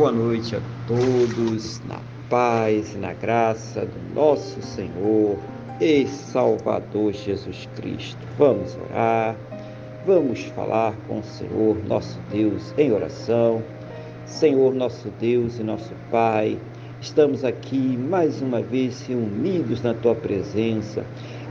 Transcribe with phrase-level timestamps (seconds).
[0.00, 2.00] Boa noite a todos, na
[2.30, 5.38] paz e na graça do nosso Senhor
[5.78, 8.16] e Salvador Jesus Cristo.
[8.38, 9.36] Vamos orar,
[10.06, 13.62] vamos falar com o Senhor, nosso Deus, em oração.
[14.24, 16.58] Senhor, nosso Deus e nosso Pai,
[17.02, 21.04] estamos aqui mais uma vez unidos na tua presença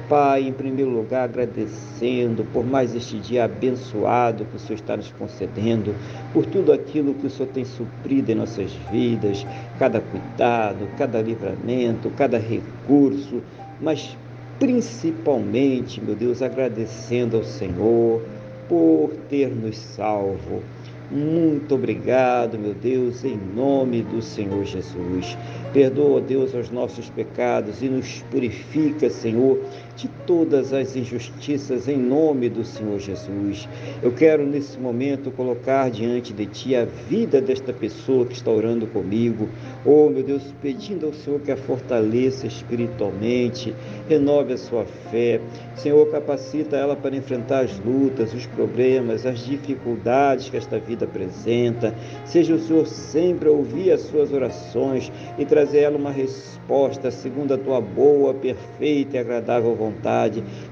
[0.10, 5.12] Pai, em primeiro lugar, agradecendo por mais este dia abençoado que o Senhor está nos
[5.12, 5.94] concedendo,
[6.34, 9.46] por tudo aquilo que o Senhor tem suprido em nossas vidas,
[9.78, 13.44] cada cuidado, cada livramento, cada recurso,
[13.80, 14.18] mas
[14.58, 18.24] principalmente, meu Deus, agradecendo ao Senhor
[18.68, 20.64] por ter nos salvo
[21.12, 25.36] muito obrigado, meu Deus, em nome do Senhor Jesus.
[25.74, 29.60] Perdoa, Deus, os nossos pecados e nos purifica, Senhor,
[30.00, 33.68] de todas as injustiças em nome do Senhor Jesus.
[34.02, 38.88] Eu quero nesse momento colocar diante de Ti a vida desta pessoa que está orando
[38.88, 39.50] comigo.
[39.86, 43.76] Oh, meu Deus, pedindo ao Senhor que a fortaleça espiritualmente,
[44.08, 45.42] renove a sua fé.
[45.76, 51.94] Senhor, capacita ela para enfrentar as lutas, os problemas, as dificuldades que esta vida apresenta.
[52.26, 57.54] Seja o Senhor sempre a ouvir as suas orações e trazer ela uma resposta segundo
[57.54, 59.89] a tua boa, perfeita e agradável vontade,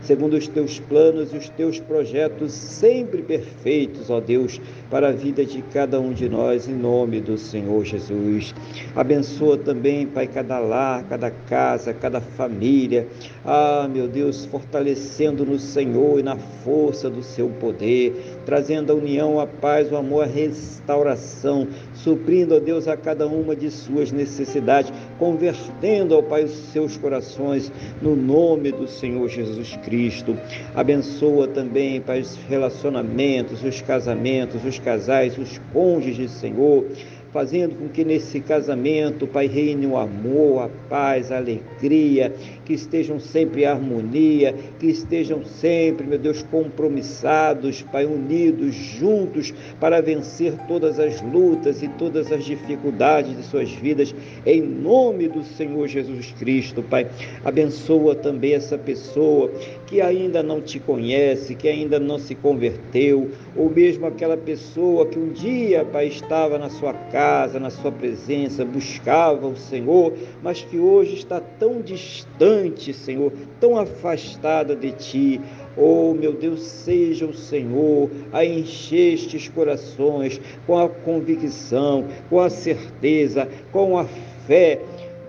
[0.01, 5.45] segundo os teus planos e os teus projetos sempre perfeitos, ó Deus, para a vida
[5.45, 8.53] de cada um de nós, em nome do Senhor Jesus.
[8.95, 13.07] Abençoa também, Pai, cada lar, cada casa, cada família.
[13.45, 19.41] Ah, meu Deus, fortalecendo no Senhor e na força do seu poder, trazendo a união,
[19.41, 24.89] a paz, o amor a restauração, suprindo, ó Deus, a cada uma de suas necessidades,
[25.19, 27.69] convertendo, ó Pai, os seus corações
[28.01, 30.37] no nome do Senhor Jesus Cristo.
[30.73, 36.85] Abençoa também, Pai, os relacionamentos, os casamentos, os casais, os cônjuges, Senhor
[37.31, 42.33] fazendo com que nesse casamento, Pai, reine o amor, a paz, a alegria,
[42.65, 50.01] que estejam sempre em harmonia, que estejam sempre, meu Deus, compromissados, Pai, unidos, juntos, para
[50.01, 55.87] vencer todas as lutas e todas as dificuldades de suas vidas, em nome do Senhor
[55.87, 57.07] Jesus Cristo, Pai.
[57.43, 59.51] Abençoa também essa pessoa
[59.85, 65.19] que ainda não te conhece, que ainda não se converteu, ou mesmo aquela pessoa que
[65.19, 67.16] um dia, Pai, estava na sua casa,
[67.59, 70.13] na sua presença, buscava o Senhor,
[70.43, 75.41] mas que hoje está tão distante, Senhor, tão afastada de ti.
[75.75, 82.51] Oh, meu Deus, seja o Senhor a encher estes corações com a convicção, com a
[82.51, 84.05] certeza, com a
[84.45, 84.79] fé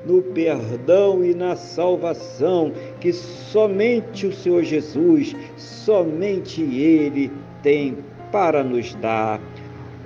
[0.04, 2.70] no perdão e na salvação
[3.00, 7.30] que somente o Senhor Jesus, somente Ele
[7.62, 7.96] tem
[8.30, 9.40] para nos dar.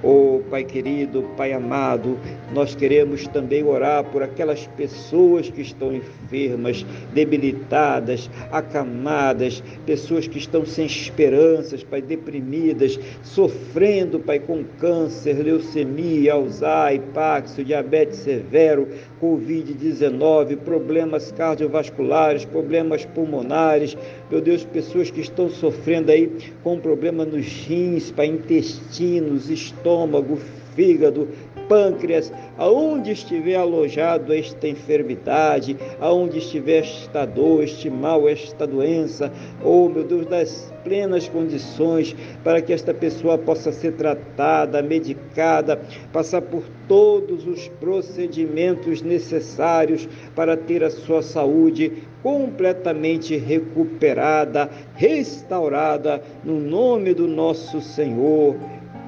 [0.03, 2.19] Oh, Pai querido, Pai amado,
[2.53, 10.67] nós queremos também orar por aquelas pessoas que estão enfermas, debilitadas, acamadas, pessoas que estão
[10.67, 18.89] sem esperanças, Pai, deprimidas, sofrendo, Pai, com câncer, leucemia, Alzheimer, Paxo, diabetes severo,
[19.23, 23.97] Covid-19, problemas cardiovasculares, problemas pulmonares,
[24.29, 26.29] meu Deus, pessoas que estão sofrendo aí
[26.65, 30.41] com problema nos rins, Pai, intestinos, estômago,
[30.75, 31.29] fígado,
[31.69, 39.33] pâncreas, aonde estiver alojado esta enfermidade, aonde estiver esta dor, este mal, esta doença,
[39.65, 45.81] oh meu Deus, das plenas condições para que esta pessoa possa ser tratada, medicada,
[46.13, 56.61] passar por todos os procedimentos necessários para ter a sua saúde completamente recuperada, restaurada, no
[56.61, 58.57] nome do nosso Senhor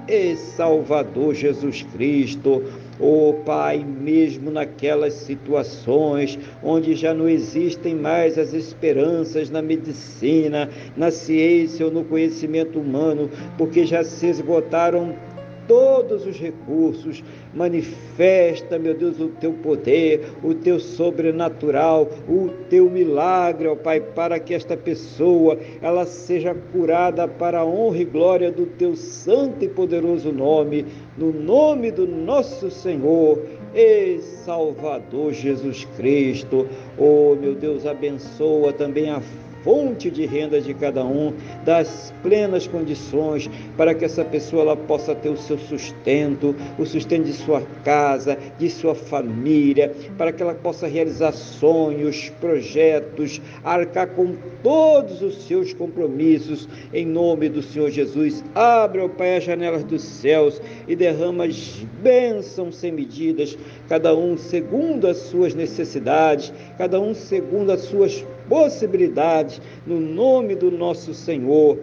[0.08, 2.62] e Salvador Jesus Cristo.
[3.00, 11.10] Oh Pai, mesmo naquelas situações onde já não existem mais as esperanças na medicina, na
[11.10, 15.16] ciência ou no conhecimento humano, porque já se esgotaram
[15.66, 17.22] todos os recursos.
[17.54, 24.38] Manifesta, meu Deus, o teu poder, o teu sobrenatural, o teu milagre, ó Pai, para
[24.38, 29.68] que esta pessoa ela seja curada para a honra e glória do teu santo e
[29.68, 30.84] poderoso nome,
[31.16, 33.40] no nome do nosso Senhor
[33.74, 36.66] e Salvador Jesus Cristo.
[36.98, 39.20] Oh, meu Deus, abençoa também a
[39.64, 41.32] fonte de renda de cada um,
[41.64, 47.24] das plenas condições para que essa pessoa ela possa ter o seu sustento, o sustento
[47.24, 54.36] de sua casa, de sua família, para que ela possa realizar sonhos, projetos, arcar com
[54.62, 58.44] todos os seus compromissos, em nome do Senhor Jesus.
[58.54, 63.56] Abra, ó Pai, as janelas dos céus e derrama as bênçãos sem medidas,
[63.88, 70.70] cada um segundo as suas necessidades, cada um segundo as suas possibilidades, no nome do
[70.70, 71.78] nosso Senhor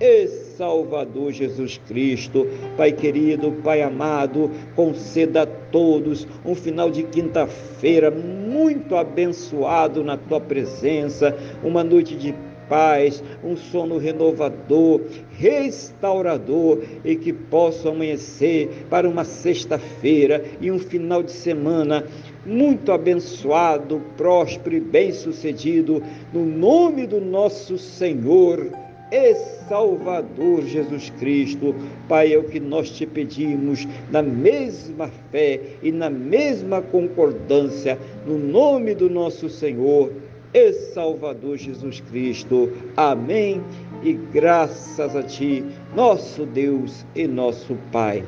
[0.00, 2.46] e Salvador Jesus Cristo.
[2.76, 10.40] Pai querido, Pai amado, conceda a todos um final de quinta-feira muito abençoado na tua
[10.40, 12.34] presença, uma noite de
[12.68, 15.00] paz, um sono renovador,
[15.38, 22.04] restaurador e que possa amanhecer para uma sexta-feira e um final de semana
[22.44, 26.02] muito abençoado, próspero e bem-sucedido,
[26.32, 28.70] no nome do nosso Senhor
[29.10, 29.34] e
[29.68, 31.74] Salvador Jesus Cristo.
[32.08, 38.38] Pai, é o que nós te pedimos, na mesma fé e na mesma concordância, no
[38.38, 40.12] nome do nosso Senhor
[40.54, 42.72] e Salvador Jesus Cristo.
[42.96, 43.60] Amém.
[44.02, 45.64] E graças a Ti,
[45.94, 48.24] nosso Deus e nosso Pai.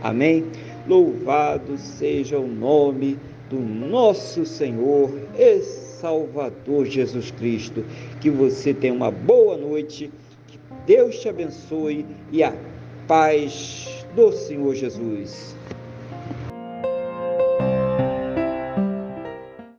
[0.00, 0.46] Amém.
[0.86, 3.18] Louvado seja o nome
[3.50, 7.84] do nosso Senhor e Salvador Jesus Cristo.
[8.20, 10.10] Que você tenha uma boa noite,
[10.46, 12.54] que Deus te abençoe e a
[13.08, 15.56] paz do Senhor Jesus.